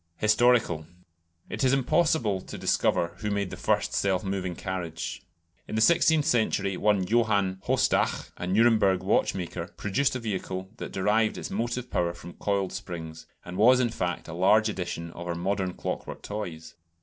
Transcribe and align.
Historical. 0.17 0.87
It 1.47 1.63
is 1.63 1.73
impossible 1.73 2.41
to 2.41 2.57
discover 2.57 3.13
who 3.17 3.29
made 3.29 3.51
the 3.51 3.55
first 3.55 3.93
self 3.93 4.23
moving 4.23 4.55
carriage. 4.55 5.21
In 5.67 5.75
the 5.75 5.79
sixteenth 5.79 6.25
century 6.25 6.75
one 6.75 7.05
Johann 7.05 7.59
Haustach, 7.67 8.31
a 8.35 8.47
Nuremberg 8.47 9.03
watchmaker, 9.03 9.67
produced 9.77 10.15
a 10.15 10.19
vehicle 10.19 10.71
that 10.77 10.91
derived 10.91 11.37
its 11.37 11.51
motive 11.51 11.91
power 11.91 12.13
from 12.15 12.33
coiled 12.33 12.73
springs, 12.73 13.27
and 13.45 13.57
was 13.57 13.79
in 13.79 13.89
fact 13.91 14.27
a 14.27 14.33
large 14.33 14.69
edition 14.69 15.11
of 15.11 15.27
our 15.27 15.35
modern 15.35 15.73
clockwork 15.75 16.23
toys. 16.23 16.73